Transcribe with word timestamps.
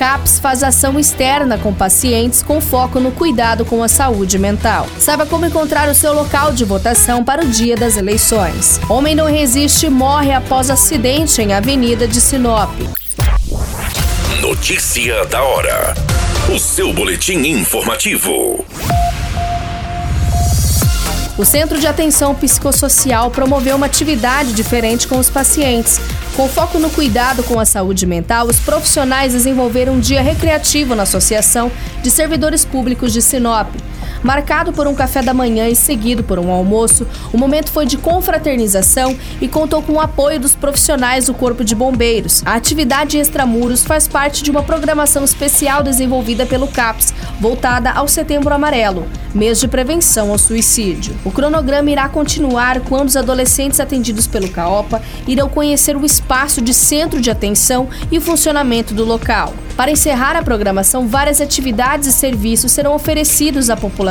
CAPS 0.00 0.38
faz 0.38 0.62
ação 0.62 0.98
externa 0.98 1.58
com 1.58 1.74
pacientes 1.74 2.42
com 2.42 2.58
foco 2.58 2.98
no 2.98 3.12
cuidado 3.12 3.66
com 3.66 3.82
a 3.82 3.88
saúde 3.88 4.38
mental. 4.38 4.86
Saiba 4.98 5.26
como 5.26 5.44
encontrar 5.44 5.90
o 5.90 5.94
seu 5.94 6.14
local 6.14 6.52
de 6.52 6.64
votação 6.64 7.22
para 7.22 7.44
o 7.44 7.46
dia 7.46 7.76
das 7.76 7.98
eleições. 7.98 8.80
Homem 8.88 9.14
não 9.14 9.26
resiste 9.26 9.84
e 9.84 9.90
morre 9.90 10.32
após 10.32 10.70
acidente 10.70 11.42
em 11.42 11.52
Avenida 11.52 12.08
de 12.08 12.18
Sinop. 12.18 12.70
Notícia 14.40 15.26
da 15.26 15.42
hora. 15.42 15.94
O 16.48 16.58
seu 16.58 16.94
boletim 16.94 17.40
informativo. 17.46 18.64
O 21.38 21.44
Centro 21.44 21.78
de 21.78 21.86
Atenção 21.86 22.34
Psicossocial 22.34 23.30
promoveu 23.30 23.76
uma 23.76 23.86
atividade 23.86 24.52
diferente 24.52 25.06
com 25.06 25.18
os 25.18 25.30
pacientes. 25.30 25.98
Com 26.36 26.48
foco 26.48 26.78
no 26.78 26.90
cuidado 26.90 27.42
com 27.42 27.58
a 27.58 27.64
saúde 27.64 28.04
mental, 28.06 28.46
os 28.46 28.58
profissionais 28.58 29.32
desenvolveram 29.32 29.94
um 29.94 30.00
dia 30.00 30.20
recreativo 30.20 30.94
na 30.94 31.04
Associação 31.04 31.70
de 32.02 32.10
Servidores 32.10 32.64
Públicos 32.64 33.12
de 33.12 33.22
Sinop. 33.22 33.68
Marcado 34.22 34.70
por 34.72 34.86
um 34.86 34.94
café 34.94 35.22
da 35.22 35.32
manhã 35.32 35.66
e 35.68 35.74
seguido 35.74 36.22
por 36.22 36.38
um 36.38 36.50
almoço, 36.50 37.06
o 37.32 37.38
momento 37.38 37.70
foi 37.70 37.86
de 37.86 37.96
confraternização 37.96 39.16
e 39.40 39.48
contou 39.48 39.82
com 39.82 39.94
o 39.94 40.00
apoio 40.00 40.38
dos 40.38 40.54
profissionais 40.54 41.26
do 41.26 41.34
Corpo 41.34 41.64
de 41.64 41.74
Bombeiros. 41.74 42.42
A 42.44 42.54
atividade 42.54 43.16
Extramuros 43.16 43.82
faz 43.82 44.06
parte 44.06 44.42
de 44.42 44.50
uma 44.50 44.62
programação 44.62 45.24
especial 45.24 45.82
desenvolvida 45.82 46.44
pelo 46.44 46.68
CAPS, 46.68 47.14
voltada 47.40 47.90
ao 47.90 48.06
Setembro 48.06 48.52
Amarelo, 48.52 49.08
mês 49.34 49.58
de 49.58 49.66
prevenção 49.66 50.30
ao 50.30 50.38
suicídio. 50.38 51.16
O 51.24 51.30
cronograma 51.30 51.90
irá 51.90 52.06
continuar 52.06 52.80
quando 52.80 53.08
os 53.08 53.16
adolescentes 53.16 53.80
atendidos 53.80 54.26
pelo 54.26 54.50
CAOPA 54.50 55.00
irão 55.26 55.48
conhecer 55.48 55.96
o 55.96 56.04
espaço 56.04 56.60
de 56.60 56.74
centro 56.74 57.22
de 57.22 57.30
atenção 57.30 57.88
e 58.10 58.18
o 58.18 58.20
funcionamento 58.20 58.92
do 58.92 59.04
local. 59.04 59.54
Para 59.76 59.90
encerrar 59.90 60.36
a 60.36 60.42
programação, 60.42 61.08
várias 61.08 61.40
atividades 61.40 62.06
e 62.06 62.12
serviços 62.12 62.70
serão 62.70 62.94
oferecidos 62.94 63.70
à 63.70 63.76
população 63.76 64.09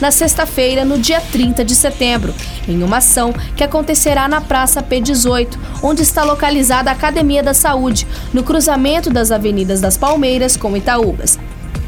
na 0.00 0.10
sexta-feira, 0.10 0.84
no 0.84 0.98
dia 0.98 1.20
30 1.20 1.64
de 1.64 1.74
setembro, 1.74 2.34
em 2.68 2.82
uma 2.82 2.98
ação 2.98 3.34
que 3.54 3.64
acontecerá 3.64 4.28
na 4.28 4.40
Praça 4.40 4.82
P18, 4.82 5.56
onde 5.82 6.02
está 6.02 6.22
localizada 6.24 6.90
a 6.90 6.94
Academia 6.94 7.42
da 7.42 7.54
Saúde, 7.54 8.06
no 8.32 8.42
cruzamento 8.42 9.10
das 9.10 9.30
Avenidas 9.30 9.80
das 9.80 9.96
Palmeiras 9.96 10.56
com 10.56 10.76
Itaúbas. 10.76 11.38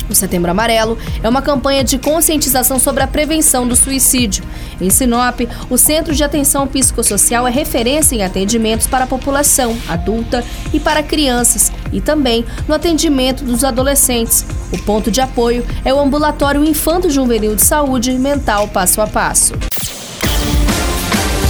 O 0.08 0.14
Setembro 0.14 0.50
Amarelo 0.50 0.98
é 1.22 1.28
uma 1.28 1.42
campanha 1.42 1.84
de 1.84 1.98
conscientização 1.98 2.78
sobre 2.78 3.02
a 3.02 3.06
prevenção 3.06 3.66
do 3.66 3.76
suicídio. 3.76 4.44
Em 4.80 4.90
Sinop, 4.90 5.40
o 5.68 5.76
Centro 5.76 6.14
de 6.14 6.24
Atenção 6.24 6.66
Psicossocial 6.66 7.46
é 7.46 7.50
referência 7.50 8.14
em 8.14 8.24
atendimentos 8.24 8.86
para 8.86 9.04
a 9.04 9.08
população 9.08 9.76
adulta 9.88 10.44
e 10.72 10.80
para 10.80 11.02
crianças, 11.02 11.72
e 11.92 12.00
também 12.00 12.44
no 12.66 12.74
atendimento 12.74 13.44
dos 13.44 13.64
adolescentes. 13.64 14.44
O 14.72 14.78
ponto 14.78 15.10
de 15.10 15.20
apoio 15.20 15.64
é 15.84 15.92
o 15.92 16.00
Ambulatório 16.00 16.64
Infanto 16.64 17.10
Juvenil 17.10 17.54
de 17.54 17.64
Saúde 17.64 18.12
Mental 18.12 18.68
Passo 18.68 19.00
a 19.00 19.06
Passo. 19.06 19.54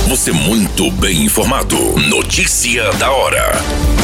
Você 0.09 0.33
muito 0.33 0.91
bem 0.93 1.25
informado. 1.25 1.77
Notícia 2.09 2.91
da 2.95 3.11
hora 3.11 3.98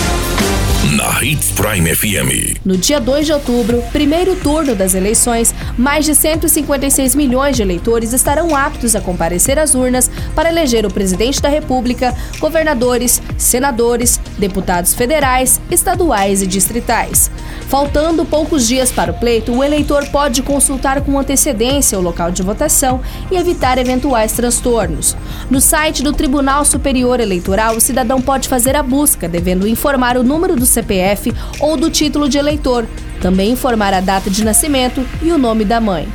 na 0.94 1.24
Hits 1.24 1.50
Prime 1.50 1.92
FM. 1.92 2.60
No 2.64 2.76
dia 2.76 3.00
2 3.00 3.26
de 3.26 3.32
outubro, 3.32 3.82
primeiro 3.92 4.36
turno 4.36 4.76
das 4.76 4.94
eleições, 4.94 5.52
mais 5.76 6.04
de 6.04 6.14
156 6.14 7.16
milhões 7.16 7.56
de 7.56 7.62
eleitores 7.62 8.12
estarão 8.12 8.54
aptos 8.54 8.94
a 8.94 9.00
comparecer 9.00 9.58
às 9.58 9.74
urnas 9.74 10.08
para 10.36 10.48
eleger 10.48 10.86
o 10.86 10.92
presidente 10.92 11.42
da 11.42 11.48
República, 11.48 12.14
governadores, 12.38 13.20
senadores, 13.36 14.20
deputados 14.38 14.94
federais, 14.94 15.60
estaduais 15.68 16.42
e 16.42 16.46
distritais. 16.46 17.28
Faltando 17.66 18.24
poucos 18.24 18.68
dias 18.68 18.92
para 18.92 19.10
o 19.10 19.14
pleito, 19.14 19.52
o 19.52 19.64
eleitor 19.64 20.06
pode 20.10 20.42
consultar 20.42 21.00
com 21.00 21.18
antecedência 21.18 21.98
o 21.98 22.02
local 22.02 22.30
de 22.30 22.42
votação 22.42 23.00
e 23.32 23.36
evitar 23.36 23.78
eventuais 23.78 24.32
transtornos. 24.32 25.16
No 25.50 25.60
site 25.60 26.04
do 26.04 26.12
Tribunal 26.12 26.64
Superior 26.64 27.18
Eleitoral, 27.18 27.76
o 27.76 27.80
cidadão 27.80 28.22
pode 28.22 28.48
fazer 28.48 28.76
a 28.76 28.82
busca, 28.82 29.28
devendo 29.28 29.66
informar 29.66 30.16
o 30.16 30.22
número 30.22 30.54
do 30.54 30.64
CPF 30.64 30.83
ou 31.60 31.76
do 31.76 31.90
título 31.90 32.28
de 32.28 32.38
eleitor, 32.38 32.86
também 33.20 33.50
informar 33.50 33.94
a 33.94 34.00
data 34.00 34.30
de 34.30 34.44
nascimento 34.44 35.04
e 35.22 35.32
o 35.32 35.38
nome 35.38 35.64
da 35.64 35.80
mãe. 35.80 36.08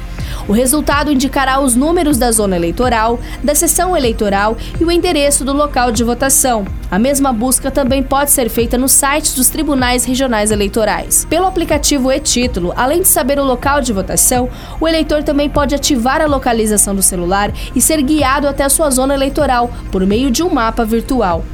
O 0.48 0.52
resultado 0.52 1.12
indicará 1.12 1.60
os 1.60 1.76
números 1.76 2.18
da 2.18 2.32
zona 2.32 2.56
eleitoral, 2.56 3.20
da 3.44 3.54
sessão 3.54 3.96
eleitoral 3.96 4.58
e 4.80 4.84
o 4.84 4.92
endereço 4.92 5.46
do 5.46 5.54
local 5.54 5.92
de 5.92 6.04
votação. 6.04 6.66
A 6.90 6.98
mesma 6.98 7.32
busca 7.32 7.70
também 7.70 8.02
pode 8.02 8.32
ser 8.32 8.50
feita 8.50 8.76
no 8.78 8.90
site 8.90 9.36
dos 9.36 9.50
tribunais 9.50 10.06
regionais 10.06 10.50
eleitorais. 10.50 11.26
Pelo 11.30 11.46
aplicativo 11.46 12.12
e-Título, 12.12 12.74
além 12.76 13.02
de 13.02 13.08
saber 13.08 13.38
o 13.40 13.44
local 13.44 13.80
de 13.80 13.94
votação, 13.94 14.50
o 14.82 14.88
eleitor 14.88 15.24
também 15.24 15.48
pode 15.48 15.76
ativar 15.76 16.20
a 16.20 16.26
localização 16.26 16.96
do 16.96 17.04
celular 17.04 17.52
e 17.76 17.80
ser 17.80 18.02
guiado 18.02 18.48
até 18.48 18.64
a 18.64 18.70
sua 18.70 18.90
zona 18.90 19.14
eleitoral 19.14 19.70
por 19.92 20.04
meio 20.06 20.32
de 20.32 20.42
um 20.42 20.50
mapa 20.50 20.84
virtual. 20.84 21.46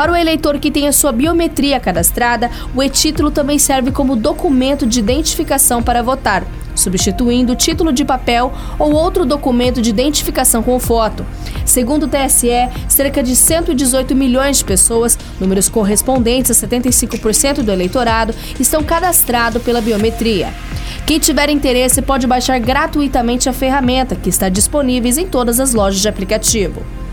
Para 0.00 0.12
o 0.12 0.16
eleitor 0.16 0.58
que 0.58 0.70
tem 0.70 0.88
a 0.88 0.94
sua 0.94 1.12
biometria 1.12 1.78
cadastrada, 1.78 2.50
o 2.74 2.82
e-título 2.82 3.30
também 3.30 3.58
serve 3.58 3.92
como 3.92 4.16
documento 4.16 4.86
de 4.86 4.98
identificação 4.98 5.82
para 5.82 6.02
votar 6.02 6.42
substituindo 6.74 7.52
o 7.52 7.56
título 7.56 7.92
de 7.92 8.02
papel 8.02 8.50
ou 8.78 8.94
outro 8.94 9.26
documento 9.26 9.82
de 9.82 9.90
identificação 9.90 10.62
com 10.62 10.80
foto. 10.80 11.26
Segundo 11.66 12.04
o 12.04 12.08
TSE, 12.08 12.48
cerca 12.88 13.22
de 13.22 13.36
118 13.36 14.16
milhões 14.16 14.58
de 14.58 14.64
pessoas, 14.64 15.18
números 15.38 15.68
correspondentes 15.68 16.50
a 16.50 16.66
75% 16.66 17.62
do 17.62 17.70
eleitorado, 17.70 18.34
estão 18.58 18.82
cadastrados 18.82 19.62
pela 19.62 19.82
biometria. 19.82 20.54
Quem 21.04 21.18
tiver 21.18 21.50
interesse 21.50 22.00
pode 22.00 22.26
baixar 22.26 22.58
gratuitamente 22.58 23.50
a 23.50 23.52
ferramenta, 23.52 24.16
que 24.16 24.30
está 24.30 24.48
disponível 24.48 25.12
em 25.18 25.26
todas 25.26 25.60
as 25.60 25.74
lojas 25.74 26.00
de 26.00 26.08
aplicativo. 26.08 26.82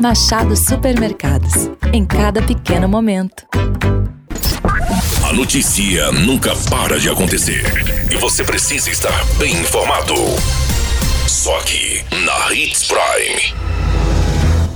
Machado 0.00 0.54
Supermercados. 0.54 1.70
Em 1.92 2.04
cada 2.04 2.42
pequeno 2.42 2.86
momento. 2.86 3.46
A 5.28 5.32
notícia 5.32 6.12
nunca 6.12 6.54
para 6.70 6.98
de 6.98 7.08
acontecer. 7.08 7.64
E 8.10 8.16
você 8.16 8.44
precisa 8.44 8.90
estar 8.90 9.24
bem 9.38 9.52
informado. 9.54 10.14
Só 11.26 11.58
aqui, 11.58 12.04
na 12.24 12.54
Hits 12.54 12.86
Prime. 12.86 13.54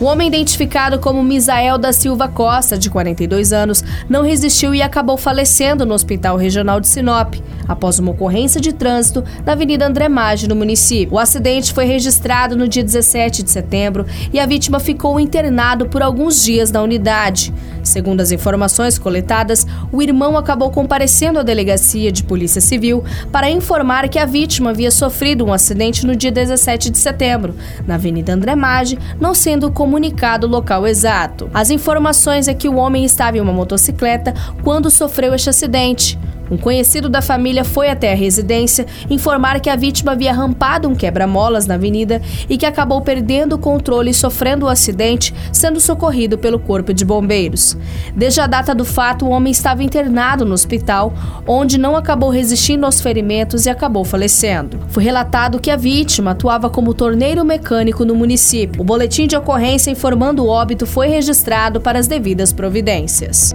O 0.01 0.07
homem 0.07 0.29
identificado 0.29 0.99
como 0.99 1.23
Misael 1.23 1.77
da 1.77 1.93
Silva 1.93 2.27
Costa, 2.27 2.79
de 2.79 2.89
42 2.89 3.53
anos, 3.53 3.85
não 4.09 4.23
resistiu 4.23 4.75
e 4.75 4.81
acabou 4.81 5.19
falecendo 5.19 5.85
no 5.85 5.93
Hospital 5.93 6.39
Regional 6.39 6.81
de 6.81 6.89
Sinop, 6.89 7.35
após 7.71 8.01
uma 8.01 8.11
ocorrência 8.11 8.61
de 8.61 8.73
trânsito 8.73 9.23
na 9.47 9.53
Avenida 9.53 9.87
André 9.87 10.09
Maggi, 10.09 10.49
no 10.49 10.57
município. 10.57 11.15
O 11.15 11.19
acidente 11.21 11.73
foi 11.73 11.85
registrado 11.85 12.57
no 12.57 12.67
dia 12.67 12.83
17 12.83 13.45
de 13.45 13.51
setembro 13.51 14.05
e 14.33 14.41
a 14.41 14.47
vítima 14.47 14.81
ficou 14.81 15.21
internado 15.21 15.87
por 15.87 16.03
alguns 16.03 16.43
dias 16.43 16.73
na 16.73 16.83
unidade. 16.83 17.55
Segundo 17.85 18.21
as 18.21 18.33
informações 18.33 18.99
coletadas, 18.99 19.65
o 19.93 20.03
irmão 20.03 20.37
acabou 20.37 20.71
comparecendo 20.71 21.39
à 21.39 21.45
delegacia 21.45 22.11
de 22.11 22.25
Polícia 22.25 22.61
Civil 22.61 23.05
para 23.31 23.49
informar 23.49 24.09
que 24.09 24.19
a 24.19 24.27
vítima 24.27 24.71
havia 24.71 24.91
sofrido 24.91 25.45
um 25.45 25.53
acidente 25.53 26.05
no 26.05 26.17
dia 26.17 26.33
17 26.33 26.91
de 26.91 26.99
setembro, 26.99 27.55
na 27.87 27.95
Avenida 27.95 28.33
André 28.33 28.57
Maggi, 28.57 28.99
não 29.21 29.33
sendo 29.33 29.71
comunicado 29.71 30.49
o 30.49 30.51
local 30.51 30.89
exato. 30.89 31.49
As 31.55 31.71
informações 31.71 32.49
é 32.49 32.55
que 32.55 32.69
o 32.69 32.77
homem 32.77 33.05
estava 33.05 33.39
em 33.39 33.41
uma 33.41 33.53
motocicleta 33.53 34.35
quando 34.65 34.91
sofreu 34.91 35.33
este 35.35 35.51
acidente. 35.51 36.19
Um 36.51 36.57
conhecido 36.57 37.09
da 37.09 37.23
família 37.23 37.65
foi 37.65 37.89
até 37.89 38.13
a 38.13 38.17
residência 38.17 38.87
informar 39.09 39.61
que 39.61 39.71
a 39.71 39.77
vítima 39.77 40.13
havia 40.13 40.33
rampado 40.33 40.89
um 40.89 40.95
quebra-molas 40.95 41.67
na 41.67 41.75
avenida 41.75 42.21
e 42.49 42.59
que 42.59 42.67
acabou 42.67 43.01
perdendo 43.01 43.55
o 43.55 43.59
controle 43.59 44.11
e 44.11 44.15
sofrendo 44.15 44.67
o 44.67 44.69
um 44.69 44.73
acidente, 44.73 45.35
sendo 45.53 45.81
socorrido 45.81 46.37
pelo 46.37 46.59
Corpo 46.59 46.93
de 46.93 47.05
Bombeiros. 47.05 47.77
Desde 48.15 48.41
a 48.41 48.47
data 48.47 48.75
do 48.75 48.85
fato, 48.85 49.25
o 49.25 49.31
homem 49.31 49.53
estava 49.53 49.85
internado 49.85 50.45
no 50.45 50.55
hospital, 50.55 51.15
onde 51.47 51.79
não 51.79 51.97
acabou 51.97 52.31
resistindo 52.31 52.85
aos 52.85 53.01
ferimentos 53.01 53.67
e 53.67 53.71
acabou 53.71 54.05
falecendo. 54.05 54.81
Foi 54.89 55.05
relatado 55.05 55.61
que 55.61 55.71
a 55.71 55.77
vítima 55.77 56.33
atuava 56.33 56.69
como 56.69 56.95
torneiro 56.95 57.45
mecânico 57.45 58.05
no 58.05 58.15
município. 58.15 58.81
O 58.81 58.85
boletim 58.85 59.27
de 59.27 59.37
ocorrência 59.37 59.91
informando 59.91 60.45
o 60.45 60.49
óbito 60.49 60.87
foi 60.87 61.09
registrado 61.09 61.81
para 61.81 61.99
as 61.99 62.07
devidas 62.07 62.53
providências. 62.53 63.55